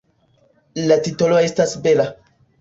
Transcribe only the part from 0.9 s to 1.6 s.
La titolo